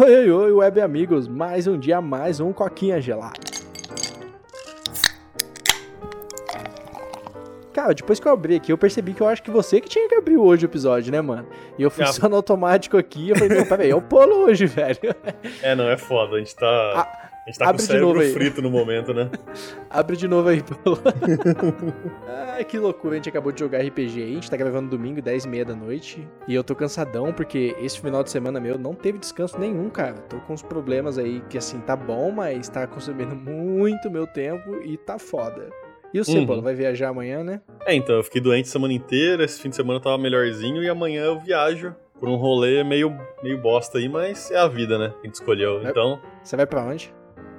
Oi, 0.00 0.14
oi, 0.14 0.30
oi, 0.30 0.52
web 0.52 0.80
amigos, 0.80 1.26
mais 1.26 1.66
um 1.66 1.76
dia, 1.76 2.00
mais 2.00 2.38
um 2.40 2.52
coquinha 2.52 3.00
gelado. 3.00 3.40
Cara, 7.72 7.92
depois 7.94 8.20
que 8.20 8.26
eu 8.28 8.32
abri 8.32 8.56
aqui, 8.56 8.70
eu 8.72 8.78
percebi 8.78 9.12
que 9.12 9.20
eu 9.20 9.28
acho 9.28 9.42
que 9.42 9.50
você 9.50 9.80
que 9.80 9.88
tinha 9.88 10.08
que 10.08 10.14
abrir 10.14 10.36
hoje 10.36 10.66
o 10.66 10.68
episódio, 10.68 11.10
né, 11.10 11.20
mano? 11.20 11.46
E 11.76 11.82
eu 11.82 11.90
fui 11.90 12.04
Ah. 12.04 12.08
só 12.12 12.28
no 12.28 12.36
automático 12.36 12.96
aqui, 12.96 13.30
eu 13.30 13.36
falei, 13.36 13.56
não, 13.58 13.66
peraí, 13.66 13.90
é 13.90 13.94
o 13.94 14.02
Polo 14.02 14.36
hoje, 14.44 14.66
velho. 14.70 14.98
É, 15.62 15.74
não, 15.74 15.88
é 15.88 15.96
foda. 15.96 16.36
A 16.36 16.38
gente 16.38 16.54
tá. 16.54 16.66
Ah, 16.94 17.28
a 17.48 17.50
gente 17.50 17.58
tá 17.58 17.64
com 17.64 17.70
o 17.70 17.70
abre 17.70 17.82
cérebro 17.82 18.20
frito 18.32 18.60
no 18.60 18.70
momento, 18.70 19.14
né? 19.14 19.30
Abre 19.88 20.16
de 20.16 20.28
novo 20.28 20.50
aí, 20.50 20.62
Polo. 20.62 20.98
Ai, 22.54 22.64
que 22.64 22.78
loucura, 22.78 23.14
a 23.14 23.16
gente 23.16 23.28
acabou 23.28 23.50
de 23.52 23.60
jogar 23.60 23.78
RPG 23.78 24.22
aí, 24.22 24.30
a 24.32 24.34
gente 24.34 24.50
tá 24.50 24.56
gravando 24.56 24.90
domingo, 24.90 25.22
10 25.22 25.44
e 25.44 25.48
meia 25.48 25.64
da 25.64 25.74
noite. 25.74 26.28
E 26.46 26.54
eu 26.54 26.62
tô 26.62 26.74
cansadão, 26.74 27.32
porque 27.32 27.74
esse 27.80 27.98
final 28.00 28.22
de 28.22 28.30
semana 28.30 28.60
meu 28.60 28.78
não 28.78 28.94
teve 28.94 29.18
descanso 29.18 29.58
nenhum, 29.58 29.88
cara. 29.88 30.14
Tô 30.28 30.36
com 30.40 30.52
uns 30.52 30.62
problemas 30.62 31.16
aí 31.18 31.42
que, 31.48 31.56
assim, 31.56 31.80
tá 31.80 31.96
bom, 31.96 32.30
mas 32.30 32.68
tá 32.68 32.86
consumindo 32.86 33.34
muito 33.36 34.10
meu 34.10 34.26
tempo 34.26 34.76
e 34.84 34.96
tá 34.98 35.18
foda. 35.18 35.70
E 36.12 36.20
o 36.20 36.24
você, 36.24 36.38
Uhum. 36.38 36.46
Polo, 36.46 36.62
vai 36.62 36.74
viajar 36.74 37.08
amanhã, 37.08 37.42
né? 37.42 37.60
É, 37.86 37.94
então, 37.94 38.16
eu 38.16 38.22
fiquei 38.24 38.40
doente 38.40 38.66
a 38.68 38.72
semana 38.72 38.92
inteira, 38.92 39.44
esse 39.44 39.60
fim 39.60 39.70
de 39.70 39.76
semana 39.76 39.98
eu 39.98 40.02
tava 40.02 40.18
melhorzinho 40.18 40.82
e 40.82 40.88
amanhã 40.88 41.24
eu 41.24 41.38
viajo 41.40 41.94
por 42.18 42.28
um 42.28 42.36
rolê 42.36 42.82
meio, 42.82 43.16
meio 43.42 43.58
bosta 43.58 43.98
aí, 43.98 44.08
mas 44.08 44.50
é 44.50 44.58
a 44.58 44.66
vida, 44.66 44.98
né? 44.98 45.14
A 45.22 45.26
gente 45.26 45.34
escolheu. 45.36 45.82
Então, 45.82 46.20
Você 46.42 46.56
vai 46.56 46.66
pra 46.66 46.82
onde? 46.82 47.14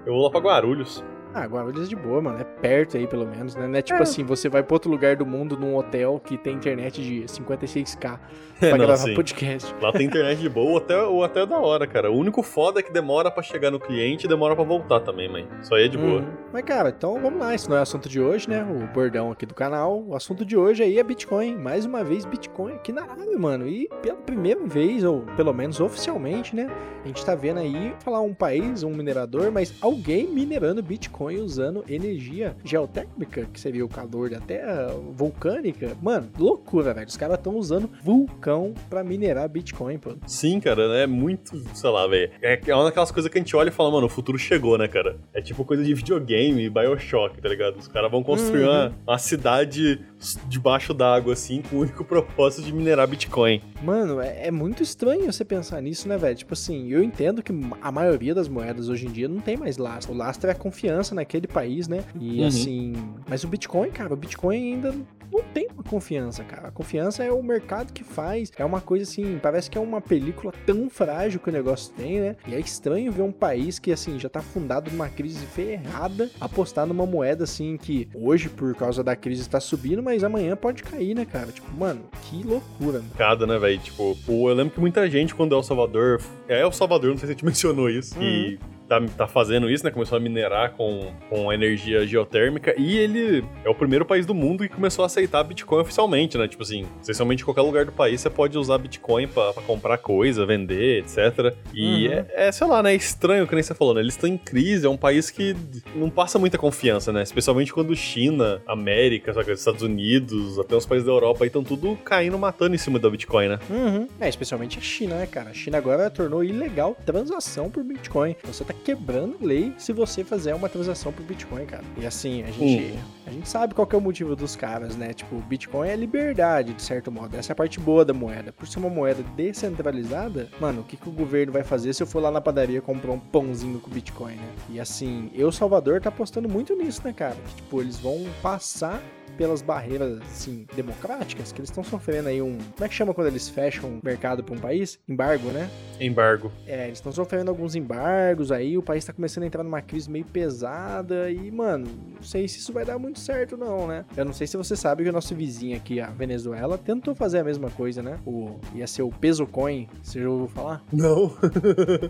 Eu 0.06 0.14
vou 0.14 0.24
lá 0.24 0.30
pra 0.30 0.40
Guarulhos. 0.40 1.04
Ah, 1.34 1.46
Guarulhos 1.46 1.86
é 1.86 1.90
de 1.90 1.96
boa, 1.96 2.22
mano. 2.22 2.40
É 2.40 2.44
perto 2.44 2.98
aí, 2.98 3.06
pelo 3.08 3.26
menos, 3.26 3.56
né? 3.56 3.68
Não 3.68 3.76
é 3.78 3.82
tipo 3.84 4.00
É. 4.00 4.02
assim, 4.02 4.24
você 4.24 4.50
vai 4.50 4.64
pra 4.64 4.74
outro 4.76 4.90
lugar 4.90 5.16
do 5.16 5.26
mundo 5.26 5.56
num 5.58 5.76
hotel 5.76 6.20
que 6.24 6.38
tem 6.38 6.56
internet 6.56 7.02
de 7.04 7.22
56k 7.28 8.20
pra 8.60 8.68
É, 8.70 8.78
gravar 8.78 8.98
sim. 8.98 9.14
podcast. 9.14 9.74
Lá 9.82 9.92
tem 9.92 10.08
internet 10.08 10.40
de 10.40 10.50
boa, 10.50 10.80
até, 10.80 11.02
ou 11.04 11.24
até 11.24 11.46
da 11.46 11.58
hora, 11.60 11.86
cara. 11.86 12.12
O 12.12 12.16
único 12.18 12.42
foda 12.42 12.80
é 12.80 12.84
que 12.84 12.92
demora 12.92 13.30
pra 13.30 13.44
chegar 13.44 13.70
no 13.70 13.80
cliente 13.80 14.26
e 14.26 14.30
demora 14.30 14.56
pra 14.56 14.64
voltar 14.66 15.02
também, 15.02 15.32
mãe. 15.32 15.48
Isso 15.62 15.74
aí 15.76 15.86
é 15.86 15.88
de 15.88 15.98
boa. 16.00 16.22
Uhum. 16.22 16.28
Mas, 16.52 16.64
cara, 16.64 16.90
então 16.90 17.22
vamos 17.22 17.40
lá. 17.40 17.54
Esse 17.54 17.70
não 17.70 17.76
é 17.76 17.80
o 17.80 17.84
assunto 17.84 18.10
de 18.10 18.20
hoje, 18.20 18.50
né? 18.50 18.64
O 18.64 18.92
bordão 18.92 19.32
aqui 19.32 19.46
do 19.46 19.54
canal. 19.54 20.04
O 20.08 20.16
assunto 20.16 20.44
de 20.44 20.58
hoje 20.58 20.82
aí 20.84 20.98
é 20.98 21.04
Bitcoin. 21.04 21.56
Mais 21.58 21.86
uma 21.86 22.04
vez, 22.04 22.26
Bitcoin 22.26 22.74
aqui 22.74 22.92
na 22.92 23.04
área, 23.04 23.38
mano. 23.38 23.68
E 23.68 23.88
pela 24.02 24.18
primeira 24.18 24.66
vez, 24.66 25.04
ou 25.04 25.22
pelo 25.38 25.54
menos 25.54 25.80
oficialmente, 25.80 26.56
né? 26.56 26.70
A 27.04 27.08
gente 27.08 27.24
tá 27.24 27.36
vendo 27.36 27.60
aí, 27.60 27.94
falar 28.04 28.20
um 28.22 28.34
país, 28.34 28.82
um 28.84 28.90
minerador, 28.96 29.52
mas 29.52 29.76
alguém 29.80 30.28
minerando 30.28 30.82
Bitcoin 30.82 31.19
usando 31.28 31.84
energia 31.90 32.56
geotérmica, 32.64 33.46
que 33.52 33.60
seria 33.60 33.84
o 33.86 33.90
calor 33.90 34.30
da 34.30 34.40
Terra, 34.40 34.88
vulcânica. 35.12 35.96
Mano, 36.02 36.30
loucura, 36.38 36.94
velho. 36.94 37.08
Os 37.08 37.18
caras 37.18 37.38
estão 37.38 37.56
usando 37.56 37.90
vulcão 38.02 38.74
pra 38.90 39.04
minerar 39.04 39.48
Bitcoin, 39.50 39.98
pô. 39.98 40.16
Sim, 40.28 40.60
cara, 40.60 40.84
é 40.98 41.08
muito, 41.08 41.58
sei 41.76 41.90
lá, 41.90 42.08
velho. 42.08 42.32
É 42.42 42.60
é 42.68 42.76
uma 42.76 42.84
daquelas 42.86 43.12
coisas 43.12 43.32
que 43.32 43.38
a 43.38 43.42
gente 43.42 43.56
olha 43.56 43.70
e 43.70 43.72
fala, 43.72 43.90
mano, 43.92 44.06
o 44.06 44.10
futuro 44.10 44.38
chegou, 44.38 44.78
né, 44.78 44.88
cara? 44.88 45.18
É 45.34 45.42
tipo 45.42 45.64
coisa 45.66 45.84
de 45.84 45.94
videogame, 45.94 46.70
Bioshock, 46.70 47.42
tá 47.42 47.50
ligado? 47.50 47.78
Os 47.78 47.88
caras 47.88 48.12
vão 48.12 48.22
construir 48.24 48.64
Uhum. 48.64 48.70
uma, 48.70 48.94
uma 49.08 49.18
cidade 49.18 50.00
debaixo 50.48 50.94
d'água, 50.94 51.34
assim, 51.34 51.62
com 51.62 51.78
o 51.78 51.80
único 51.80 52.04
propósito 52.04 52.64
de 52.66 52.74
minerar 52.74 53.08
Bitcoin. 53.08 53.62
Mano, 53.82 54.20
é, 54.20 54.48
é 54.48 54.52
muito 54.52 54.84
estranho 54.84 55.32
você 55.32 55.46
pensar 55.46 55.82
nisso, 55.82 56.08
né, 56.08 56.18
velho? 56.18 56.36
Tipo 56.36 56.54
assim, 56.54 56.90
eu 56.92 57.02
entendo 57.04 57.42
que 57.42 57.54
a 57.82 57.92
maioria 57.92 58.36
das 58.36 58.48
moedas 58.50 58.90
hoje 58.90 59.08
em 59.08 59.12
dia 59.12 59.28
não 59.28 59.40
tem 59.40 59.56
mais 59.58 59.78
lastro. 59.78 60.14
O 60.14 60.18
lastro 60.18 60.50
é 60.50 60.54
a 60.54 60.56
confiança 60.56 61.09
naquele 61.16 61.48
país, 61.48 61.88
né? 61.88 62.04
E 62.20 62.42
Uhum. 62.42 62.48
assim. 62.48 62.94
Mas 63.28 63.44
o 63.44 63.48
Bitcoin, 63.48 63.90
cara, 63.92 64.14
o 64.14 64.18
Bitcoin 64.18 64.74
ainda 64.74 64.92
não 65.32 65.44
tem 65.54 65.68
uma 65.74 65.84
confiança, 65.84 66.44
cara. 66.44 66.70
A 66.70 66.72
confiança 66.72 67.24
é 67.24 67.32
o 67.32 67.42
mercado 67.44 67.94
que 67.94 68.04
faz. 68.04 68.52
É 68.58 68.66
uma 68.66 68.82
coisa 68.82 69.04
assim, 69.04 69.38
parece 69.42 69.70
que 69.70 69.78
é 69.78 69.82
uma 69.82 70.02
película 70.02 70.52
tão 70.66 70.90
frágil 70.90 71.40
que 71.40 71.50
o 71.50 71.54
negócio 71.54 71.94
tem, 71.96 72.20
né? 72.20 72.36
E 72.48 72.56
é 72.56 72.60
estranho 72.60 73.12
ver 73.12 73.22
um 73.22 73.32
país 73.32 73.78
que, 73.78 73.92
assim, 73.92 74.18
já 74.18 74.28
tá 74.28 74.42
fundado 74.42 74.90
numa 74.90 75.08
crise 75.08 75.46
ferrada 75.46 76.30
apostar 76.42 76.86
numa 76.88 77.06
moeda, 77.06 77.44
assim, 77.44 77.78
que 77.78 78.08
hoje, 78.14 78.50
por 78.50 78.74
causa 78.76 79.04
da 79.04 79.16
crise, 79.16 79.42
está 79.42 79.60
subindo, 79.60 80.02
mas 80.02 80.24
amanhã 80.24 80.56
pode 80.56 80.82
cair, 80.84 81.14
né, 81.16 81.26
cara? 81.26 81.48
Tipo, 81.52 81.72
mano, 81.78 82.02
que 82.24 82.42
loucura, 82.44 83.00
mano. 83.00 83.12
Cada, 83.18 83.46
né, 83.46 83.58
velho? 83.60 83.80
Tipo, 83.80 84.18
o- 84.28 84.50
eu 84.50 84.56
lembro 84.56 84.74
que 84.74 84.80
muita 84.80 85.08
gente, 85.10 85.36
quando 85.36 85.54
é 85.54 85.58
El 85.58 85.64
Salvador. 85.64 86.22
É 86.48 86.62
El 86.62 86.72
Salvador, 86.72 87.12
não 87.12 87.18
sei 87.18 87.28
se 87.28 87.32
a 87.34 87.36
gente 87.36 87.46
mencionou 87.46 87.88
isso. 87.90 88.18
E 88.22 88.58
tá, 88.90 89.00
tá 89.18 89.28
fazendo 89.28 89.70
isso, 89.70 89.86
né? 89.86 89.92
Começou 89.92 90.18
a 90.18 90.20
minerar 90.20 90.72
com, 90.72 91.12
com 91.30 91.54
energia 91.54 92.06
geotérmica. 92.06 92.74
E 92.78 92.98
ele 92.98 93.46
é 93.64 93.70
o 93.70 93.76
primeiro 93.76 94.04
país 94.06 94.26
do 94.26 94.34
mundo 94.34 94.64
que 94.64 94.70
começou 94.74 95.04
a 95.04 95.06
aceitar 95.06 95.44
Bitcoin 95.44 95.82
oficialmente, 95.82 96.38
né? 96.38 96.48
Tipo 96.48 96.64
assim, 96.64 96.86
essencialmente 97.02 97.44
em 97.44 97.46
qualquer 97.46 97.62
lugar 97.62 97.86
do 97.86 97.92
país 97.92 98.20
você 98.20 98.30
pode 98.30 98.58
usar 98.58 98.78
Bitcoin 98.80 99.28
pra, 99.28 99.54
pra 99.54 99.62
comprar 99.64 99.98
coisa, 100.00 100.46
vender, 100.46 101.04
etc. 101.04 101.56
E 101.74 102.08
Uhum. 102.08 102.14
é, 102.14 102.48
é, 102.48 102.52
sei 102.52 102.68
lá, 102.68 102.82
né? 102.84 102.92
É 102.94 102.96
estranho 102.96 103.46
que 103.48 103.54
nem 103.54 103.64
você 103.64 103.76
falou, 103.76 103.94
né? 103.94 104.02
Eles 104.02 104.16
estão 104.16 104.28
em 104.30 104.38
crise, 104.38 104.86
é 104.86 104.90
um 104.90 104.98
país 104.98 105.30
que 105.30 105.56
não 105.96 106.10
passa 106.10 106.40
muita 106.40 106.58
confiança, 106.58 107.12
né? 107.14 107.22
Especialmente 107.22 107.72
quando 107.72 107.96
China, 107.96 108.62
América, 108.68 109.34
sabe? 109.34 109.52
Estados 109.52 109.82
Unidos, 109.84 110.58
até 110.58 110.76
os 110.76 110.86
países 110.86 111.06
da 111.06 111.12
Europa 111.12 111.44
aí 111.44 111.48
estão 111.48 111.64
tudo 111.64 111.96
caindo, 112.04 112.38
matando 112.40 112.74
em 112.74 112.78
cima 112.78 112.98
do 112.98 113.12
Bitcoin, 113.12 113.50
né? 113.50 113.60
Uhum. 113.70 114.08
É, 114.20 114.28
especialmente 114.30 114.78
a 114.78 114.82
China, 114.82 115.16
né, 115.16 115.28
cara? 115.28 115.50
A 115.50 115.54
China 115.54 115.78
agora 115.78 116.10
tornou 116.10 116.44
ilegal 116.44 116.96
transação 117.06 117.70
por 117.70 117.84
Bitcoin. 117.84 118.36
Você 118.46 118.64
tá 118.64 118.74
quebrando 118.80 119.38
lei 119.42 119.74
se 119.78 119.94
você 119.94 120.24
fizer 120.24 120.56
uma 120.56 120.70
transação 120.70 121.12
por 121.12 121.24
Bitcoin, 121.24 121.66
cara. 121.66 121.84
E 121.98 122.06
assim, 122.06 122.44
a 122.44 122.48
gente, 122.48 123.00
a 123.28 123.32
gente 123.32 123.50
sabe 123.50 123.74
qual 123.74 123.86
que 123.86 123.96
é 123.96 123.98
o 123.98 124.02
motivo 124.02 124.36
dos 124.36 124.56
caras, 124.56 124.96
né? 124.96 125.14
Tipo, 125.14 125.36
o 125.36 125.42
Bitcoin 125.42 125.88
é 125.88 125.96
liberdade, 125.96 126.74
de 126.74 126.82
certo 126.82 127.12
modo. 127.12 127.36
Essa 127.36 127.52
é 127.52 127.54
a 127.54 127.56
parte 127.56 127.80
boa 127.80 128.04
da 128.04 128.14
moeda. 128.14 128.52
Por 128.52 128.68
ser 128.68 128.80
uma 128.80 128.90
moeda 128.90 129.24
descentralizada, 129.36 130.50
mano, 130.60 130.82
o 130.82 130.84
que, 130.84 130.98
que 130.98 131.10
o 131.10 131.12
governo 131.12 131.52
vai 131.52 131.64
fazer 131.64 131.94
se 131.94 132.02
eu 132.02 132.08
for 132.08 132.22
lá 132.22 132.32
na 132.32 132.42
padaria 132.42 132.82
comprar 132.82 133.12
um 133.12 133.20
pãozinho 133.20 133.80
com 133.80 133.90
Bitcoin, 133.90 134.36
né? 134.36 134.50
E 134.70 134.80
assim, 134.80 135.30
eu, 135.34 135.52
Salvador, 135.52 136.02
tá 136.02 136.10
apostando 136.10 136.50
muito 136.50 136.76
nisso, 136.76 137.02
né, 137.04 137.14
cara? 137.14 137.36
Que, 137.36 137.56
tipo, 137.56 137.82
eles 137.82 137.98
vão 137.98 138.26
passar 138.42 139.02
pelas 139.40 139.62
barreiras, 139.62 140.20
assim, 140.24 140.68
democráticas, 140.76 141.54
que 141.54 141.62
eles 141.62 141.70
estão 141.70 141.82
sofrendo 141.82 142.28
aí 142.28 142.42
um... 142.42 142.58
Como 142.58 142.84
é 142.84 142.90
que 142.90 142.94
chama 142.94 143.14
quando 143.14 143.28
eles 143.28 143.48
fecham 143.48 143.90
o 143.90 144.00
mercado 144.04 144.44
pra 144.44 144.54
um 144.54 144.60
país? 144.60 145.00
Embargo, 145.08 145.48
né? 145.52 145.70
Embargo. 145.98 146.52
É, 146.68 146.88
eles 146.88 146.98
estão 146.98 147.10
sofrendo 147.14 147.50
alguns 147.50 147.74
embargos 147.74 148.52
aí, 148.52 148.78
o 148.78 148.84
país 148.84 149.06
tá 149.06 149.14
começando 149.14 149.46
a 149.46 149.48
entrar 149.48 149.64
numa 149.64 149.82
crise 149.82 150.12
meio 150.12 150.26
pesada 150.26 151.32
e, 151.32 151.50
mano, 151.52 151.88
não 152.16 152.22
sei 152.22 152.50
se 152.50 152.60
isso 152.60 152.74
vai 152.74 152.84
dar 152.84 153.00
muito 153.00 153.18
certo 153.20 153.56
não, 153.56 153.88
né? 153.88 154.04
Eu 154.18 154.26
não 154.26 154.34
sei 154.34 154.46
se 154.46 154.58
você 154.58 154.76
sabe 154.76 155.04
que 155.04 155.10
o 155.10 155.14
nosso 155.14 155.34
vizinho 155.34 155.78
aqui, 155.78 156.02
a 156.02 156.08
Venezuela, 156.08 156.78
tentou 156.78 157.16
fazer 157.16 157.40
a 157.40 157.44
mesma 157.46 157.72
coisa, 157.72 158.04
né? 158.04 158.20
O, 158.26 158.60
ia 158.76 158.88
ser 158.88 159.04
o 159.04 159.10
peso 159.10 159.48
coin, 159.48 159.88
você 160.04 160.22
já 160.22 160.30
ouviu 160.30 160.50
falar? 160.50 160.84
Não. 160.92 161.32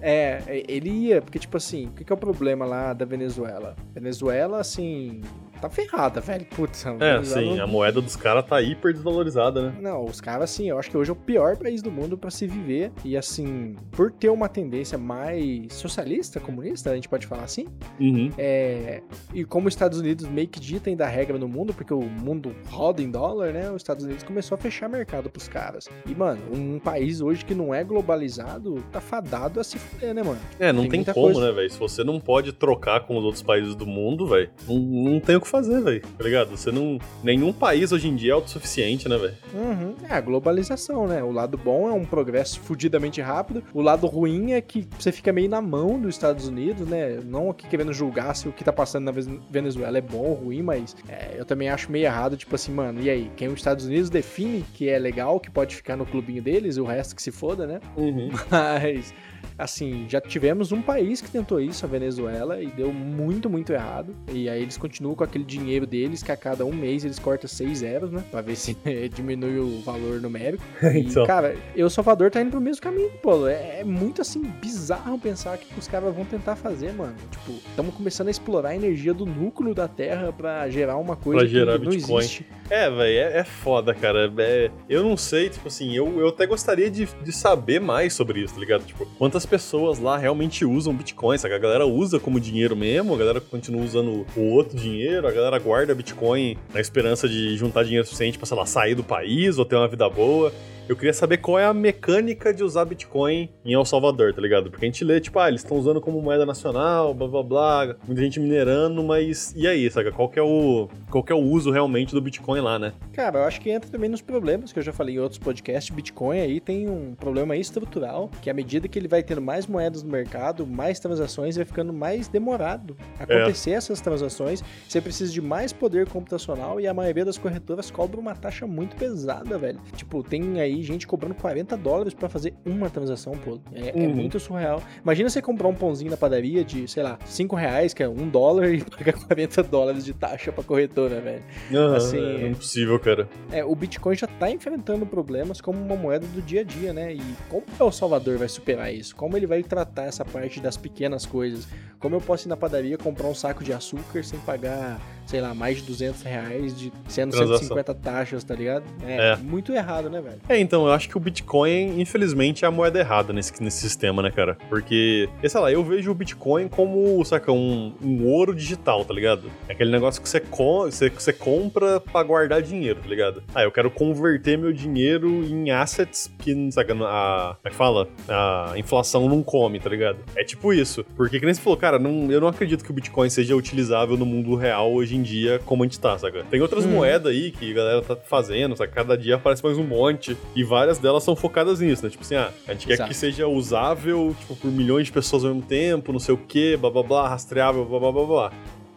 É, 0.01 0.63
ele 0.67 0.89
ia, 0.89 1.21
porque 1.21 1.37
tipo 1.37 1.57
assim, 1.57 1.87
o 1.87 1.91
que, 1.91 2.03
que 2.03 2.11
é 2.11 2.15
o 2.15 2.17
problema 2.17 2.65
lá 2.65 2.93
da 2.93 3.05
Venezuela? 3.05 3.75
Venezuela, 3.93 4.59
assim, 4.59 5.21
tá 5.59 5.69
ferrada, 5.69 6.19
velho. 6.21 6.45
Putz, 6.45 6.85
é, 6.99 7.23
sim, 7.23 7.59
a 7.59 7.67
moeda 7.67 8.01
dos 8.01 8.15
caras 8.15 8.45
tá 8.45 8.61
hiper 8.61 8.93
desvalorizada, 8.93 9.69
né? 9.69 9.75
Não, 9.81 10.05
os 10.05 10.19
caras, 10.21 10.51
assim, 10.51 10.69
eu 10.69 10.79
acho 10.79 10.89
que 10.89 10.97
hoje 10.97 11.09
é 11.09 11.13
o 11.13 11.15
pior 11.15 11.57
país 11.57 11.81
do 11.81 11.91
mundo 11.91 12.17
pra 12.17 12.31
se 12.31 12.47
viver. 12.47 12.91
E, 13.03 13.15
assim, 13.17 13.75
por 13.91 14.11
ter 14.11 14.29
uma 14.29 14.47
tendência 14.49 14.97
mais 14.97 15.73
socialista, 15.73 16.39
comunista, 16.39 16.91
a 16.91 16.95
gente 16.95 17.09
pode 17.09 17.27
falar 17.27 17.43
assim. 17.43 17.67
Uhum. 17.99 18.31
É, 18.37 19.01
e 19.33 19.43
como 19.43 19.67
os 19.67 19.73
Estados 19.73 19.99
Unidos 19.99 20.27
meio 20.27 20.47
que 20.47 20.59
ditem 20.59 20.95
da 20.95 21.07
regra 21.07 21.37
no 21.37 21.47
mundo, 21.47 21.73
porque 21.73 21.93
o 21.93 22.01
mundo 22.01 22.55
roda 22.69 23.01
em 23.01 23.09
dólar, 23.11 23.53
né? 23.53 23.69
Os 23.69 23.77
Estados 23.77 24.05
Unidos 24.05 24.23
começou 24.23 24.55
a 24.55 24.57
fechar 24.57 24.89
mercado 24.89 25.29
pros 25.29 25.47
caras. 25.47 25.87
E, 26.05 26.15
mano, 26.15 26.41
um 26.51 26.79
país 26.79 27.21
hoje 27.21 27.43
que 27.45 27.53
não 27.53 27.73
é 27.73 27.83
globalizado 27.83 28.83
tá 28.91 29.01
fadado 29.01 29.59
a 29.59 29.63
se 29.63 29.77
fuder, 29.77 30.13
né, 30.13 30.23
mano? 30.23 30.39
É, 30.59 30.71
não 30.71 30.87
Tem 30.87 31.03
tem, 31.03 31.13
como, 31.13 31.33
coisa. 31.33 31.47
né, 31.47 31.51
velho? 31.51 31.69
Se 31.69 31.79
você 31.79 32.03
não 32.03 32.19
pode 32.19 32.53
trocar 32.53 33.01
com 33.01 33.17
os 33.17 33.23
outros 33.23 33.43
países 33.43 33.75
do 33.75 33.85
mundo, 33.85 34.27
velho, 34.27 34.49
não, 34.67 34.77
não 34.77 35.19
tem 35.19 35.35
o 35.35 35.41
que 35.41 35.47
fazer, 35.49 35.81
velho. 35.81 36.01
Tá 36.01 36.23
ligado? 36.23 36.49
Você 36.51 36.71
não. 36.71 36.99
Nenhum 37.23 37.51
país 37.51 37.91
hoje 37.91 38.07
em 38.07 38.15
dia 38.15 38.31
é 38.31 38.33
autossuficiente, 38.33 39.07
né, 39.07 39.17
velho? 39.17 39.37
Uhum. 39.53 39.95
É 40.09 40.13
a 40.13 40.21
globalização, 40.21 41.07
né? 41.07 41.23
O 41.23 41.31
lado 41.31 41.57
bom 41.57 41.89
é 41.89 41.93
um 41.93 42.05
progresso 42.05 42.59
fudidamente 42.59 43.21
rápido. 43.21 43.63
O 43.73 43.81
lado 43.81 44.07
ruim 44.07 44.53
é 44.53 44.61
que 44.61 44.87
você 44.97 45.11
fica 45.11 45.31
meio 45.33 45.49
na 45.49 45.61
mão 45.61 45.99
dos 45.99 46.15
Estados 46.15 46.47
Unidos, 46.47 46.87
né? 46.87 47.19
Não 47.25 47.49
aqui 47.49 47.67
querendo 47.67 47.93
julgar 47.93 48.35
se 48.35 48.47
o 48.47 48.51
que 48.51 48.63
tá 48.63 48.73
passando 48.73 49.05
na 49.05 49.13
Venezuela 49.49 49.97
é 49.97 50.01
bom 50.01 50.23
ou 50.23 50.33
ruim, 50.33 50.61
mas 50.61 50.95
é, 51.07 51.35
eu 51.37 51.45
também 51.45 51.69
acho 51.69 51.91
meio 51.91 52.05
errado, 52.05 52.37
tipo 52.37 52.55
assim, 52.55 52.71
mano, 52.71 53.01
e 53.01 53.09
aí? 53.09 53.31
Quem 53.35 53.47
os 53.47 53.55
Estados 53.55 53.85
Unidos 53.85 54.09
define 54.09 54.65
que 54.73 54.89
é 54.89 54.97
legal, 54.97 55.39
que 55.39 55.49
pode 55.49 55.75
ficar 55.75 55.95
no 55.95 56.05
clubinho 56.05 56.41
deles, 56.41 56.77
e 56.77 56.81
o 56.81 56.85
resto 56.85 57.15
que 57.15 57.21
se 57.21 57.31
foda, 57.31 57.65
né? 57.65 57.79
Uhum. 57.95 58.29
Mas, 58.49 59.13
assim, 59.59 60.05
já 60.09 60.19
tivemos 60.21 60.71
um 60.71 60.81
país 60.81 61.21
que 61.21 61.29
tentou 61.29 61.59
isso, 61.59 61.85
a 61.85 61.89
Venezuela, 61.89 62.61
e 62.61 62.67
deu 62.67 62.91
muito, 62.93 63.49
muito 63.49 63.71
errado. 63.73 64.15
E 64.31 64.49
aí 64.49 64.61
eles 64.61 64.77
continuam 64.77 65.15
com 65.15 65.23
aquele 65.23 65.43
dinheiro 65.43 65.85
deles, 65.85 66.23
que 66.23 66.31
a 66.31 66.37
cada 66.37 66.65
um 66.65 66.71
mês 66.73 67.03
eles 67.05 67.19
cortam 67.19 67.47
seis 67.47 67.79
zeros, 67.79 68.11
né? 68.11 68.23
Pra 68.31 68.41
ver 68.41 68.55
se 68.55 68.75
diminui 69.13 69.59
o 69.59 69.81
valor 69.81 70.21
numérico. 70.21 70.63
E, 70.89 70.99
Então. 71.01 71.25
cara, 71.25 71.55
eu, 71.75 71.89
Salvador, 71.89 72.31
tá 72.31 72.41
indo 72.41 72.51
pro 72.51 72.61
mesmo 72.61 72.81
caminho, 72.81 73.09
pô. 73.21 73.47
É, 73.47 73.81
é 73.81 73.83
muito, 73.83 74.21
assim, 74.21 74.41
bizarro 74.61 75.19
pensar 75.19 75.57
que 75.57 75.67
os 75.77 75.87
caras 75.87 76.13
vão 76.15 76.23
tentar 76.25 76.55
fazer, 76.55 76.93
mano. 76.93 77.15
Tipo, 77.31 77.51
estamos 77.69 77.93
começando 77.93 78.27
a 78.27 78.31
explorar 78.31 78.69
a 78.69 78.75
energia 78.75 79.13
do 79.13 79.25
núcleo 79.25 79.73
da 79.75 79.87
Terra 79.87 80.31
pra 80.31 80.69
gerar 80.69 80.97
uma 80.97 81.15
coisa 81.15 81.41
Pra 81.41 81.47
gerar 81.49 81.77
que 81.79 81.85
não 81.85 81.91
Bitcoin. 81.91 82.19
existe. 82.19 82.45
É, 82.69 82.89
velho, 82.89 83.01
é, 83.19 83.39
é 83.39 83.43
foda, 83.43 83.93
cara. 83.93 84.31
É- 84.37 84.71
eu 84.87 85.03
não 85.03 85.17
sei, 85.17 85.49
tipo 85.49 85.67
assim, 85.67 85.95
eu, 85.95 86.19
eu 86.19 86.27
até 86.29 86.45
gostaria 86.45 86.89
de, 86.89 87.05
de 87.23 87.31
saber 87.31 87.79
mais 87.79 88.13
sobre 88.13 88.41
isso, 88.41 88.53
tá 88.53 88.59
ligado? 88.59 88.85
Tipo, 88.85 89.05
quantas 89.17 89.45
pessoas 89.49 89.99
lá 89.99 90.17
realmente 90.17 90.63
usam 90.63 90.93
Bitcoin, 90.93 91.37
sabe? 91.37 91.55
A 91.55 91.59
galera 91.59 91.85
usa 91.85 92.19
como 92.19 92.39
dinheiro 92.39 92.75
mesmo, 92.75 93.13
a 93.13 93.17
galera 93.17 93.41
continua 93.41 93.83
usando 93.83 94.25
o 94.35 94.41
outro 94.51 94.77
dinheiro, 94.77 95.27
a 95.27 95.31
galera 95.31 95.57
guarda 95.57 95.95
Bitcoin 95.95 96.55
na 96.73 96.79
esperança 96.79 97.27
de 97.27 97.57
juntar 97.57 97.83
dinheiro 97.83 98.05
suficiente 98.05 98.37
pra, 98.37 98.45
sei 98.45 98.55
lá, 98.55 98.65
sair 98.65 98.95
do 98.95 99.03
país 99.03 99.57
ou 99.57 99.65
ter 99.65 99.75
uma 99.75 99.87
vida 99.87 100.07
boa. 100.09 100.53
Eu 100.89 100.95
queria 100.95 101.13
saber 101.13 101.37
qual 101.37 101.59
é 101.59 101.65
a 101.65 101.71
mecânica 101.71 102.51
de 102.51 102.63
usar 102.63 102.83
Bitcoin 102.83 103.47
em 103.63 103.73
El 103.73 103.85
Salvador, 103.85 104.33
tá 104.33 104.41
ligado? 104.41 104.71
Porque 104.71 104.83
a 104.83 104.87
gente 104.87 105.05
lê, 105.05 105.21
tipo, 105.21 105.37
ah, 105.37 105.47
eles 105.47 105.61
estão 105.61 105.77
usando 105.77 106.01
como 106.01 106.19
moeda 106.19 106.47
nacional, 106.47 107.13
blá 107.13 107.27
blá 107.27 107.43
blá, 107.43 107.95
muita 108.07 108.23
gente 108.23 108.39
minerando, 108.39 109.03
mas 109.03 109.53
e 109.55 109.67
aí, 109.67 109.87
sabe? 109.91 110.11
Qual 110.11 110.27
que 110.27 110.39
é 110.39 110.41
o, 110.41 110.89
qual 111.11 111.23
que 111.23 111.31
é 111.31 111.35
o 111.35 111.39
uso 111.39 111.69
realmente 111.69 112.11
do 112.11 112.19
Bitcoin 112.19 112.61
lá, 112.61 112.79
né? 112.79 112.93
Cara, 113.13 113.37
eu 113.37 113.43
acho 113.43 113.61
que 113.61 113.69
entra 113.69 113.87
também 113.87 114.09
nos 114.09 114.23
problemas 114.23 114.73
que 114.73 114.79
eu 114.79 114.83
já 114.83 114.91
falei 114.91 115.13
em 115.13 115.19
outros 115.19 115.37
podcasts. 115.37 115.95
Bitcoin 115.95 116.39
aí 116.39 116.59
tem 116.59 116.89
um 116.89 117.13
problema 117.13 117.55
estrutural, 117.55 118.31
que 118.41 118.49
à 118.49 118.53
medida 118.55 118.87
que 118.87 118.97
ele 118.97 119.07
vai 119.07 119.21
tendo 119.21 119.41
mais 119.41 119.67
moedas 119.67 120.01
no 120.01 120.09
mercado, 120.09 120.65
mais 120.65 120.99
transações, 120.99 121.55
vai 121.55 121.65
ficando 121.65 121.93
mais 121.93 122.27
demorado 122.27 122.97
acontecer 123.19 123.71
é. 123.71 123.73
essas 123.73 124.01
transações. 124.01 124.63
Você 124.87 124.99
precisa 124.99 125.31
de 125.31 125.39
mais 125.39 125.71
poder 125.71 126.07
computacional 126.09 126.81
e 126.81 126.87
a 126.87 126.93
maioria 126.95 127.25
das 127.25 127.37
corretoras 127.37 127.91
cobra 127.91 128.19
uma 128.19 128.33
taxa 128.33 128.65
muito 128.65 128.95
pesada, 128.95 129.55
velho. 129.55 129.79
Tipo, 129.95 130.23
tem 130.23 130.59
aí 130.59 130.78
gente 130.83 131.07
cobrando 131.07 131.35
40 131.35 131.75
dólares 131.77 132.13
para 132.13 132.29
fazer 132.29 132.53
uma 132.65 132.89
transação, 132.89 133.33
pô. 133.33 133.59
É, 133.73 133.89
é 133.89 133.93
uhum. 133.93 134.03
é, 134.03 134.07
muito 134.07 134.39
surreal. 134.39 134.81
Imagina 135.01 135.29
você 135.29 135.41
comprar 135.41 135.67
um 135.67 135.75
pãozinho 135.75 136.11
na 136.11 136.17
padaria 136.17 136.63
de, 136.63 136.87
sei 136.87 137.03
lá, 137.03 137.17
5 137.25 137.55
reais, 137.55 137.93
que 137.93 138.03
é 138.03 138.09
um 138.09 138.29
dólar, 138.29 138.69
e 138.73 138.83
pagar 138.83 139.13
40 139.13 139.63
dólares 139.63 140.05
de 140.05 140.13
taxa 140.13 140.51
pra 140.51 140.63
corretora, 140.63 141.21
velho. 141.21 141.43
Uhum, 141.71 141.95
assim, 141.95 142.17
é 142.17 142.47
impossível, 142.47 142.99
cara. 142.99 143.27
É, 143.51 143.63
o 143.63 143.75
Bitcoin 143.75 144.15
já 144.15 144.27
tá 144.27 144.49
enfrentando 144.49 145.05
problemas 145.05 145.61
como 145.61 145.79
uma 145.79 145.95
moeda 145.95 146.25
do 146.27 146.41
dia 146.41 146.61
a 146.61 146.63
dia, 146.63 146.93
né? 146.93 147.13
E 147.13 147.21
como 147.49 147.63
o 147.79 147.91
Salvador 147.91 148.37
vai 148.37 148.47
superar 148.47 148.93
isso? 148.93 149.15
Como 149.15 149.35
ele 149.37 149.47
vai 149.47 149.63
tratar 149.63 150.05
essa 150.05 150.25
parte 150.25 150.59
das 150.59 150.77
pequenas 150.77 151.25
coisas? 151.25 151.67
Como 151.99 152.15
eu 152.15 152.21
posso 152.21 152.47
ir 152.47 152.49
na 152.49 152.57
padaria 152.57 152.97
comprar 152.97 153.27
um 153.27 153.35
saco 153.35 153.63
de 153.63 153.73
açúcar 153.73 154.23
sem 154.23 154.39
pagar 154.39 154.99
sei 155.29 155.41
lá, 155.41 155.53
mais 155.53 155.77
de 155.77 155.83
200 155.83 156.23
reais, 156.23 156.75
de, 156.75 156.91
sendo 157.07 157.31
Transação. 157.33 157.59
150 157.59 157.93
taxas, 157.93 158.43
tá 158.43 158.55
ligado? 158.55 158.83
É, 159.05 159.33
é, 159.33 159.35
muito 159.35 159.71
errado, 159.71 160.09
né, 160.09 160.19
velho? 160.19 160.41
É, 160.49 160.59
então, 160.69 160.85
eu 160.85 160.93
acho 160.93 161.07
que 161.07 161.17
o 161.17 161.19
Bitcoin, 161.19 161.99
infelizmente, 162.01 162.65
é 162.65 162.67
a 162.67 162.71
moeda 162.71 162.99
errada 162.99 163.31
nesse, 163.33 163.61
nesse 163.61 163.77
sistema, 163.77 164.21
né, 164.21 164.31
cara? 164.31 164.57
Porque, 164.69 165.29
sei 165.43 165.61
lá, 165.61 165.71
eu 165.71 165.83
vejo 165.83 166.11
o 166.11 166.15
Bitcoin 166.15 166.67
como, 166.67 167.23
saca, 167.25 167.51
um, 167.51 167.93
um 168.03 168.25
ouro 168.25 168.53
digital, 168.53 169.05
tá 169.05 169.13
ligado? 169.13 169.51
É 169.67 169.73
aquele 169.73 169.91
negócio 169.91 170.21
que 170.21 170.27
você, 170.27 170.39
com, 170.39 170.81
você, 170.83 171.09
você 171.09 171.33
compra 171.33 171.99
pra 171.99 172.23
guardar 172.23 172.61
dinheiro, 172.61 172.99
tá 173.01 173.07
ligado? 173.07 173.43
Ah, 173.53 173.63
eu 173.63 173.71
quero 173.71 173.91
converter 173.91 174.57
meu 174.57 174.73
dinheiro 174.73 175.29
em 175.43 175.71
assets 175.71 176.31
que, 176.39 176.71
saca, 176.71 176.93
a, 176.93 177.55
como 177.55 177.67
é 177.67 177.69
que 177.69 177.75
fala? 177.75 178.07
A 178.27 178.73
inflação 178.77 179.27
não 179.27 179.43
come, 179.43 179.79
tá 179.79 179.89
ligado? 179.89 180.17
É 180.35 180.43
tipo 180.43 180.73
isso. 180.73 181.05
Porque, 181.15 181.39
que 181.39 181.45
nem 181.45 181.53
você 181.53 181.61
falou, 181.61 181.77
cara, 181.77 181.99
não, 181.99 182.31
eu 182.31 182.41
não 182.41 182.47
acredito 182.47 182.83
que 182.83 182.91
o 182.91 182.93
Bitcoin 182.93 183.29
seja 183.29 183.55
utilizável 183.55 184.17
no 184.17 184.25
mundo 184.25 184.55
real 184.55 184.91
hoje 184.91 185.15
em 185.15 185.19
em 185.19 185.23
dia 185.23 185.59
como 185.65 185.83
a 185.83 185.85
gente 185.85 185.99
tá, 185.99 186.17
saca? 186.17 186.43
Tem 186.49 186.61
outras 186.61 186.85
hum. 186.85 186.91
moedas 186.91 187.31
aí 187.31 187.51
que 187.51 187.71
a 187.71 187.75
galera 187.75 188.01
tá 188.01 188.15
fazendo, 188.15 188.75
saca? 188.75 188.91
Cada 188.91 189.17
dia 189.17 189.35
aparece 189.35 189.63
mais 189.63 189.77
um 189.77 189.83
monte 189.83 190.35
e 190.55 190.63
várias 190.63 190.97
delas 190.97 191.23
são 191.23 191.35
focadas 191.35 191.79
nisso, 191.79 192.03
né? 192.03 192.09
Tipo 192.09 192.23
assim, 192.23 192.35
ah, 192.35 192.51
a 192.67 192.73
gente 192.73 192.87
quer 192.87 192.93
Exato. 192.93 193.09
que 193.09 193.15
seja 193.15 193.47
usável, 193.47 194.35
tipo, 194.39 194.55
por 194.55 194.71
milhões 194.71 195.07
de 195.07 195.11
pessoas 195.11 195.43
ao 195.45 195.53
mesmo 195.53 195.67
tempo, 195.67 196.11
não 196.11 196.19
sei 196.19 196.33
o 196.33 196.37
que, 196.37 196.75
blá 196.77 196.89
blá 196.89 197.03
blá, 197.03 197.27
rastreável, 197.27 197.85
blá 197.85 197.99
blá 197.99 198.11
blá 198.11 198.25
blá. 198.25 198.51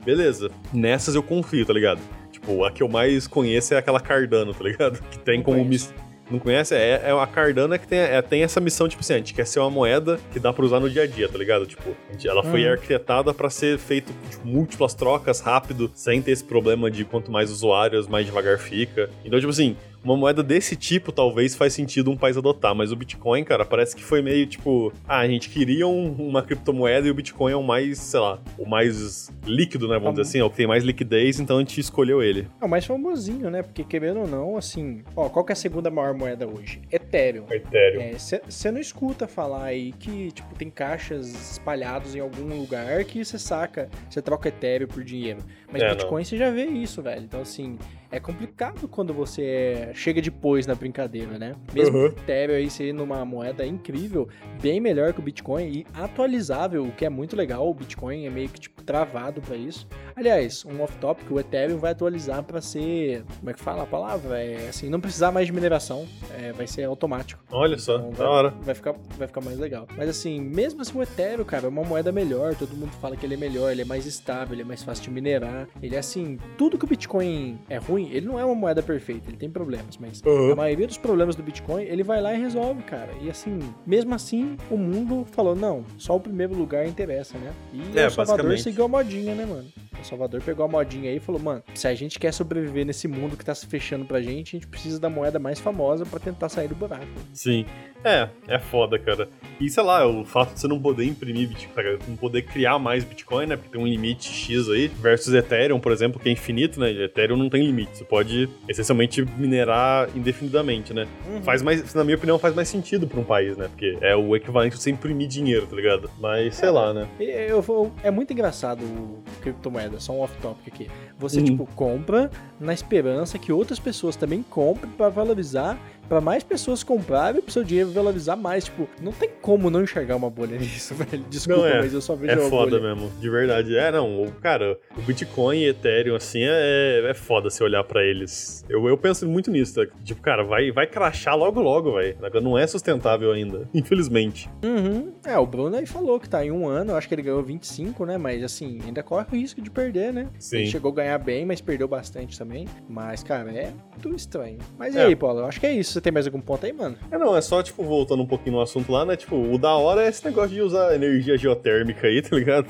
Beleza. 0.05 0.51
Nessas 0.73 1.15
eu 1.15 1.23
confio, 1.23 1.65
tá 1.65 1.73
ligado? 1.73 2.01
Tipo, 2.31 2.65
a 2.65 2.71
que 2.71 2.83
eu 2.83 2.89
mais 2.89 3.27
conheço 3.27 3.75
é 3.75 3.79
aquela 3.79 4.01
Cardano, 4.01 4.53
tá 4.53 4.65
ligado? 4.65 5.01
Que 5.11 5.19
tem 5.19 5.43
como 5.43 5.65
miss 5.65 5.93
não 6.33 6.39
conhece, 6.39 6.75
é, 6.75 7.03
é 7.05 7.11
a 7.11 7.27
Cardano 7.27 7.79
que 7.79 7.87
tem, 7.87 7.99
é, 7.99 8.23
tem 8.23 8.43
essa 8.43 8.61
missão, 8.61 8.89
tipo 8.89 9.01
assim, 9.01 9.15
a 9.15 9.17
gente 9.19 9.35
quer 9.35 9.47
ser 9.47 9.61
uma 9.61 9.71
moeda 9.71 10.19
que 10.33 10.41
dá 10.41 10.53
pra 10.53 10.65
usar 10.65 10.81
no 10.81 10.89
dia 10.89 11.03
a 11.03 11.07
dia, 11.07 11.29
tá 11.29 11.37
ligado? 11.37 11.67
Tipo, 11.67 11.95
ela 12.25 12.43
foi 12.43 12.65
uhum. 12.65 12.73
arquitetada 12.73 13.35
para 13.35 13.51
ser 13.51 13.79
feito 13.79 14.13
tipo, 14.31 14.47
múltiplas 14.47 14.95
trocas 14.95 15.41
rápido, 15.41 15.91
sem 15.95 16.23
ter 16.23 16.33
esse 16.33 16.45
problema 16.45 16.91
de 16.91 17.05
quanto 17.05 17.31
mais 17.31 17.51
usuários, 17.51 18.09
mais 18.09 18.25
devagar 18.25 18.59
fica. 18.59 19.11
Então, 19.25 19.39
tipo 19.39 19.51
assim, 19.51 19.77
uma 20.05 20.17
moeda 20.17 20.43
desse 20.43 20.77
tipo 20.77 21.13
talvez 21.13 21.55
faz 21.55 21.73
sentido 21.73 22.11
um 22.11 22.17
país 22.17 22.37
adotar, 22.37 22.75
mas 22.75 22.93
o 22.93 22.97
Bitcoin, 22.97 23.45
cara, 23.45 23.65
parece 23.65 23.95
que 23.95 24.03
foi 24.03 24.23
meio 24.23 24.47
tipo, 24.47 24.93
ah, 25.07 25.19
a 25.19 25.29
gente 25.29 25.49
queria 25.49 25.87
um, 25.87 26.13
uma 26.13 26.43
criptomoeda 26.43 27.07
e 27.07 27.11
o 27.11 27.15
Bitcoin 27.15 27.53
é 27.53 27.57
o 27.57 27.63
mais, 27.63 27.99
sei 27.99 28.21
lá, 28.21 28.41
o 28.59 28.69
mais 28.69 29.31
líquido, 29.45 29.89
né, 29.89 29.95
vamos 29.95 30.19
é 30.19 30.23
dizer 30.23 30.23
assim, 30.23 30.39
é 30.41 30.45
o 30.45 30.51
que 30.51 30.57
tem 30.57 30.67
mais 30.67 30.85
liquidez, 30.85 31.41
então 31.41 31.57
a 31.57 31.61
gente 31.61 31.81
escolheu 31.81 32.23
ele. 32.23 32.49
É 32.61 32.65
o 32.65 32.69
mais 32.69 32.85
famosinho, 32.85 33.51
né, 33.51 33.63
porque 33.63 33.85
querendo 33.85 34.21
ou 34.21 34.29
não, 34.29 34.57
assim, 34.57 35.03
ó, 35.17 35.29
qual 35.29 35.45
que 35.45 35.53
é 35.53 35.55
a 35.55 35.57
segunda 35.57 35.91
maior 35.91 36.15
moeda 36.15 36.47
hoje? 36.47 36.81
Ethereum. 37.13 37.45
Ethereum. 37.51 38.19
Você 38.19 38.69
é, 38.69 38.73
não 38.73 38.81
escuta 38.81 39.29
falar 39.29 39.65
aí 39.65 39.93
que, 39.93 40.33
tipo, 40.33 40.55
tem 40.55 40.71
caixas 40.71 41.53
espalhados 41.53 42.15
em 42.15 42.21
algum 42.21 42.59
lugar 42.59 43.05
que 43.05 43.23
você 43.23 43.39
saca, 43.39 43.91
você 44.09 44.23
troca 44.23 44.49
Ethereum 44.49 44.89
por 44.89 45.05
dinheiro. 45.05 45.41
Mas 45.71 45.83
é, 45.83 45.91
Bitcoin 45.91 46.25
você 46.25 46.37
já 46.37 46.51
vê 46.51 46.65
isso, 46.65 47.03
velho. 47.03 47.23
Então, 47.23 47.41
assim, 47.43 47.79
é 48.11 48.19
complicado 48.19 48.89
quando 48.89 49.13
você 49.13 49.91
chega 49.95 50.21
depois 50.21 50.67
na 50.67 50.75
brincadeira, 50.75 51.39
né? 51.39 51.55
Mesmo 51.75 51.99
uhum. 51.99 52.05
o 52.05 52.09
Ethereum 52.09 52.57
aí 52.57 52.71
sendo 52.71 53.03
uma 53.03 53.25
moeda 53.25 53.65
incrível, 53.67 54.29
bem 54.61 54.81
melhor 54.81 55.13
que 55.13 55.21
o 55.21 55.23
Bitcoin 55.23 55.65
e 55.65 55.87
atualizável, 55.95 56.85
o 56.85 56.93
que 56.93 57.05
é 57.05 57.11
muito 57.11 57.37
legal. 57.37 57.69
O 57.69 57.75
Bitcoin 57.75 58.27
é 58.27 58.31
meio 58.31 58.49
que 58.49 58.61
tipo 58.61 58.83
travado 58.83 59.41
para 59.41 59.57
isso. 59.57 59.87
Aliás, 60.15 60.65
um 60.65 60.83
off-topic, 60.83 61.31
o 61.31 61.41
Ethereum 61.41 61.79
vai 61.79 61.93
atualizar 61.93 62.43
para 62.43 62.61
ser, 62.61 63.25
como 63.39 63.51
é 63.51 63.55
que 63.55 63.61
fala 63.61 63.83
a 63.83 63.87
palavra? 63.87 64.43
É 64.43 64.69
assim, 64.69 64.89
não 64.89 65.01
precisar 65.01 65.33
mais 65.33 65.47
de 65.47 65.53
mineração, 65.53 66.07
é, 66.39 66.53
vai 66.53 66.67
ser 66.67 66.85
automático. 66.85 67.43
Olha 67.51 67.79
só, 67.79 67.97
então, 67.97 68.13
da 68.13 68.31
hora. 68.31 68.51
Vai 68.63 68.75
ficar, 68.75 68.95
vai 69.17 69.27
ficar 69.27 69.41
mais 69.41 69.59
legal. 69.59 69.87
Mas 69.97 70.09
assim, 70.09 70.41
mesmo 70.41 70.83
assim 70.83 70.97
o 70.97 71.03
Ethereum, 71.03 71.45
cara, 71.45 71.67
é 71.67 71.69
uma 71.69 71.83
moeda 71.83 72.13
melhor, 72.13 72.55
todo 72.55 72.77
mundo 72.77 72.93
fala 73.01 73.17
que 73.17 73.25
ele 73.27 73.35
é 73.35 73.39
melhor, 73.39 73.71
ele 73.71 73.83
é 73.83 73.85
mais 73.85 74.07
estável, 74.07 74.55
ele 74.55 74.63
é 74.63 74.65
mais 74.65 74.83
fácil 74.83 75.05
de 75.05 75.11
minerar. 75.11 75.69
Ele 75.83 75.97
é 75.97 75.99
assim, 75.99 76.39
tudo 76.57 76.79
que 76.79 76.85
o 76.85 76.89
Bitcoin 76.89 77.59
é 77.69 77.79
ruim, 77.79 78.11
ele 78.13 78.27
não 78.27 78.39
é 78.39 78.45
uma 78.45 78.55
moeda 78.55 78.83
perfeita, 78.83 79.31
ele 79.31 79.37
tem 79.37 79.51
problemas, 79.51 79.97
mas 79.99 80.23
uhum. 80.25 80.53
a 80.53 80.57
maioria 80.57 80.87
dos 80.87 80.99
problemas 80.99 81.35
do 81.35 81.43
Bitcoin, 81.43 81.83
ele 81.85 82.03
vai 82.03 82.21
lá 82.21 82.35
e 82.35 82.39
resolve, 82.41 82.83
cara. 82.83 83.11
E 83.21 83.31
assim, 83.31 83.59
mesmo 83.87 84.15
assim, 84.15 84.57
o 84.71 84.77
mundo 84.77 85.27
falou, 85.33 85.55
não, 85.55 85.85
só 85.99 86.17
o 86.17 86.21
primeiro 86.21 86.55
lugar 86.55 86.87
interessa, 86.87 87.39
né? 87.39 87.53
E 87.73 87.99
é, 87.99 88.07
o 88.07 88.11
Salvador 88.11 88.59
seguiu 88.59 88.85
a 88.85 88.89
modinha, 88.89 89.35
né, 89.35 89.47
mano? 89.47 89.67
O 90.03 90.05
Salvador 90.05 90.43
pegou 90.43 90.65
a 90.65 90.69
modinha 90.69 91.11
aí 91.11 91.17
e 91.17 91.21
falou, 91.21 91.41
mano, 91.41 91.63
se 91.75 91.87
a 91.87 91.95
gente 91.95 92.19
quer 92.19 92.33
sobreviver 92.33 92.85
nesse 92.85 93.07
mundo 93.07 93.37
que 93.37 93.45
tá 93.45 93.55
se 93.55 93.67
fechando 93.67 94.05
pra 94.05 94.21
gente, 94.21 94.57
a 94.57 94.59
gente 94.59 94.67
precisa 94.67 94.99
da 94.99 95.09
moeda 95.09 95.39
mais 95.39 95.61
famosa 95.61 96.05
para 96.05 96.19
tentar 96.19 96.49
sair 96.49 96.69
do 96.69 96.75
buraco. 96.75 97.07
Sim. 97.33 97.65
É, 98.05 98.29
é 98.49 98.59
foda, 98.59 98.99
cara. 98.99 99.29
E 99.61 99.71
sei 99.71 99.83
lá, 99.83 100.07
o 100.07 100.25
fato 100.25 100.55
de 100.55 100.61
você 100.61 100.69
não 100.69 100.81
poder 100.81 101.05
imprimir 101.05 101.49
Bitcoin, 101.49 101.99
não 102.09 102.17
poder 102.17 102.43
criar 102.43 102.79
mais 102.79 103.05
Bitcoin, 103.05 103.47
né? 103.47 103.57
Porque 103.57 103.71
tem 103.71 103.81
um 103.81 103.87
limite 103.87 104.29
X 104.29 104.69
aí, 104.69 104.89
versus 104.89 105.33
Ethereum, 105.33 105.79
por 105.79 105.93
exemplo, 105.93 106.21
que 106.21 106.29
é 106.29 106.33
infinito, 106.33 106.81
né? 106.81 106.91
Ethereum 106.91 107.37
não 107.37 107.49
tem 107.49 107.65
limite. 107.65 107.99
Você 107.99 108.05
pode 108.05 108.49
essencialmente 108.69 109.25
minerar 109.37 110.09
indefinidamente, 110.17 110.93
né? 110.93 111.07
Uhum. 111.29 111.43
Faz 111.43 111.63
mais, 111.63 111.95
na 111.95 112.03
minha 112.03 112.17
opinião, 112.17 112.39
faz 112.39 112.55
mais 112.55 112.69
sentido 112.69 113.07
pra 113.07 113.21
um 113.21 113.25
país, 113.25 113.57
né? 113.57 113.69
Porque 113.69 113.97
é 114.01 114.17
o 114.17 114.35
equivalente 114.35 114.77
de 114.77 114.83
você 114.83 114.91
imprimir 114.91 115.29
dinheiro, 115.29 115.67
tá 115.67 115.77
ligado? 115.77 116.11
Mas 116.19 116.57
sei 116.57 116.69
é, 116.69 116.73
lá, 116.73 116.93
né? 116.93 117.09
Eu 117.21 117.63
vou, 117.63 117.93
é 118.03 118.11
muito 118.11 118.33
engraçado 118.33 118.83
o 118.83 119.23
criptomoeda, 119.41 119.92
só 120.01 120.13
um 120.13 120.21
off-topic 120.21 120.69
aqui. 120.69 120.91
Você, 121.19 121.39
uhum. 121.39 121.45
tipo, 121.45 121.67
compra 121.75 122.31
na 122.59 122.73
esperança 122.73 123.39
que 123.39 123.53
outras 123.53 123.79
pessoas 123.79 124.17
também 124.17 124.43
comprem 124.43 124.91
para 124.93 125.09
valorizar 125.09 125.79
para 126.13 126.21
mais 126.21 126.45
pessoas 126.45 126.83
comprarem, 126.85 127.41
o 127.41 127.51
seu 127.51 127.65
dinheiro 127.65 127.91
valorizar 127.91 128.37
mais. 128.37 128.65
Tipo, 128.65 128.87
não 129.01 129.13
tem 129.13 129.31
como 129.41 129.71
não 129.71 129.83
enxergar 129.83 130.15
uma 130.15 130.29
bolha 130.29 130.59
nisso, 130.61 130.95
velho. 130.95 131.25
Desculpa, 131.31 131.67
é, 131.67 131.81
mas 131.81 131.95
eu 131.95 132.03
só 132.03 132.15
vejo 132.15 132.35
É 132.35 132.39
uma 132.39 132.51
foda 132.51 132.79
bolha. 132.79 132.95
mesmo, 132.95 133.11
de 133.19 133.31
verdade. 133.31 133.75
É, 133.75 133.91
não, 133.91 134.31
cara, 134.43 134.79
o 134.95 135.01
Bitcoin 135.01 135.61
e 135.61 135.69
Ethereum, 135.69 136.15
assim, 136.15 136.41
é, 136.43 137.09
é 137.09 137.15
foda 137.15 137.49
se 137.49 137.65
olhar 137.65 137.83
para 137.85 138.05
eles. 138.05 138.63
Eu, 138.69 138.87
eu 138.87 138.99
penso 138.99 139.27
muito 139.27 139.51
nisso, 139.51 139.75
tá? 139.75 139.91
tipo, 140.05 140.21
cara, 140.21 140.45
vai, 140.45 140.71
vai 140.71 140.87
crachar 140.87 141.35
logo 141.35 141.63
logo, 141.63 141.95
velho. 141.95 142.15
Não 142.43 142.59
é 142.59 142.67
sustentável 142.67 143.33
ainda, 143.33 143.67
infelizmente. 143.73 144.51
Uhum. 144.63 145.15
É, 145.25 145.39
o 145.39 145.47
Bruno 145.47 145.77
aí 145.77 145.87
falou 145.87 146.21
que 146.21 146.29
tá 146.29 146.45
em 146.45 146.51
um 146.51 146.69
ano, 146.69 146.93
eu 146.93 146.97
acho 146.97 147.09
que 147.09 147.15
ele 147.15 147.23
ganhou 147.23 147.43
25, 147.43 148.05
né? 148.05 148.19
Mas 148.19 148.45
assim, 148.45 148.81
ainda 148.85 149.03
corre 149.03 149.25
o 149.33 149.35
risco 149.35 149.63
de 149.63 149.71
perder, 149.71 150.13
né? 150.13 150.29
Sim. 150.39 150.59
Ele 150.59 150.67
chegou 150.67 150.93
a 150.93 150.97
ganhar 150.97 151.17
bem, 151.17 151.47
mas 151.47 151.63
perdeu 151.63 151.89
bastante 151.89 152.39
também. 152.39 152.69
Mas, 152.87 153.23
cara, 153.23 153.51
é 153.51 153.73
muito 153.93 154.15
estranho. 154.15 154.59
Mas 154.79 154.95
e 154.95 154.99
é. 154.99 155.05
aí, 155.05 155.17
Paulo? 155.17 155.41
Eu 155.41 155.47
acho 155.47 155.59
que 155.59 155.67
é 155.67 155.73
isso. 155.73 156.02
Tem 156.03 156.13
mais 156.13 156.27
algum 156.27 156.41
ponto 156.41 156.67
aí, 156.67 156.73
mano? 156.73 156.97
É, 157.11 157.17
não, 157.17 157.37
é 157.37 157.41
só, 157.41 157.63
tipo, 157.63 157.85
voltando 157.85 158.23
um 158.23 158.27
pouquinho 158.27 158.57
no 158.57 158.61
assunto 158.61 158.91
lá, 158.91 159.05
né? 159.05 159.17
Tipo, 159.17 159.37
o 159.37 159.57
da 159.57 159.75
hora 159.75 160.05
é 160.05 160.09
esse 160.09 160.25
negócio 160.25 160.51
de 160.51 160.61
usar 160.61 160.95
energia 160.95 161.39
geotérmica 161.39 162.09
aí, 162.09 162.21
tá 162.21 162.35
ligado? 162.35 162.67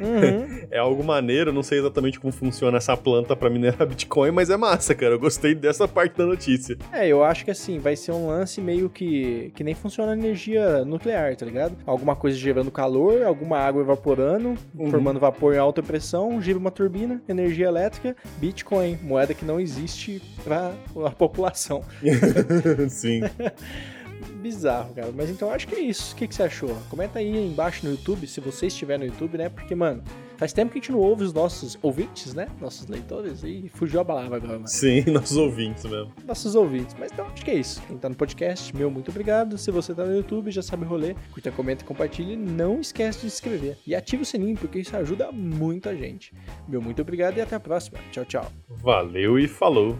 Uhum. 0.00 0.66
é 0.70 0.78
algo 0.78 1.02
maneiro, 1.04 1.52
não 1.52 1.62
sei 1.62 1.78
exatamente 1.78 2.18
como 2.18 2.32
funciona 2.32 2.78
essa 2.78 2.96
planta 2.96 3.36
para 3.36 3.50
minerar 3.50 3.86
Bitcoin, 3.86 4.30
mas 4.30 4.50
é 4.50 4.56
massa, 4.56 4.94
cara. 4.94 5.14
Eu 5.14 5.18
gostei 5.18 5.54
dessa 5.54 5.86
parte 5.86 6.16
da 6.16 6.26
notícia. 6.26 6.76
É, 6.92 7.06
eu 7.06 7.22
acho 7.22 7.44
que 7.44 7.50
assim, 7.50 7.78
vai 7.78 7.96
ser 7.96 8.12
um 8.12 8.28
lance 8.28 8.60
meio 8.60 8.88
que 8.88 9.52
que 9.54 9.64
nem 9.64 9.74
funciona 9.74 10.12
a 10.12 10.16
energia 10.16 10.84
nuclear, 10.84 11.36
tá 11.36 11.46
ligado? 11.46 11.76
Alguma 11.86 12.16
coisa 12.16 12.36
gerando 12.36 12.70
calor, 12.70 13.22
alguma 13.22 13.58
água 13.58 13.82
evaporando, 13.82 14.54
uhum. 14.74 14.90
formando 14.90 15.20
vapor 15.20 15.54
em 15.54 15.58
alta 15.58 15.82
pressão, 15.82 16.40
gira 16.40 16.58
uma 16.58 16.70
turbina, 16.70 17.22
energia 17.28 17.66
elétrica, 17.66 18.16
Bitcoin, 18.38 18.98
moeda 19.02 19.34
que 19.34 19.44
não 19.44 19.60
existe 19.60 20.20
para 20.42 20.72
a 21.04 21.10
população. 21.10 21.82
Sim. 22.88 23.22
bizarro, 24.44 24.94
cara. 24.94 25.10
Mas 25.14 25.30
então 25.30 25.50
acho 25.50 25.66
que 25.66 25.74
é 25.74 25.80
isso. 25.80 26.12
O 26.12 26.16
que, 26.16 26.28
que 26.28 26.34
você 26.34 26.42
achou? 26.42 26.76
Comenta 26.90 27.18
aí 27.18 27.36
embaixo 27.36 27.84
no 27.84 27.92
YouTube, 27.92 28.26
se 28.26 28.40
você 28.40 28.66
estiver 28.66 28.98
no 28.98 29.06
YouTube, 29.06 29.38
né? 29.38 29.48
Porque, 29.48 29.74
mano, 29.74 30.02
Faz 30.36 30.52
tempo 30.52 30.72
que 30.72 30.78
a 30.78 30.80
gente 30.80 30.92
não 30.92 30.98
ouve 30.98 31.24
os 31.24 31.32
nossos 31.32 31.78
ouvintes, 31.80 32.34
né? 32.34 32.48
Nossos 32.60 32.86
leitores. 32.88 33.42
E 33.44 33.70
fugiu 33.72 34.00
a 34.00 34.04
palavra 34.04 34.36
agora, 34.36 34.54
mano. 34.54 34.68
Sim, 34.68 35.02
nossos 35.10 35.36
ouvintes 35.36 35.84
mesmo. 35.84 36.12
Nossos 36.26 36.54
ouvintes. 36.54 36.94
Mas 36.98 37.12
então, 37.12 37.26
acho 37.26 37.44
que 37.44 37.50
é 37.50 37.54
isso. 37.54 37.80
Quem 37.86 37.96
tá 37.96 38.08
no 38.08 38.14
podcast, 38.14 38.74
meu 38.76 38.90
muito 38.90 39.10
obrigado. 39.10 39.56
Se 39.56 39.70
você 39.70 39.94
tá 39.94 40.04
no 40.04 40.14
YouTube, 40.14 40.50
já 40.50 40.62
sabe 40.62 40.84
o 40.84 40.88
rolê. 40.88 41.14
Curta, 41.32 41.50
comenta, 41.52 41.84
compartilha. 41.84 42.36
Não 42.36 42.80
esquece 42.80 43.20
de 43.20 43.30
se 43.30 43.36
inscrever. 43.36 43.78
E 43.86 43.94
ativa 43.94 44.22
o 44.22 44.26
sininho, 44.26 44.56
porque 44.56 44.80
isso 44.80 44.96
ajuda 44.96 45.30
muito 45.30 45.88
a 45.88 45.94
gente. 45.94 46.34
Meu 46.66 46.82
muito 46.82 47.00
obrigado 47.00 47.36
e 47.38 47.40
até 47.40 47.56
a 47.56 47.60
próxima. 47.60 47.98
Tchau, 48.10 48.24
tchau. 48.24 48.52
Valeu 48.68 49.38
e 49.38 49.46
falou. 49.46 49.96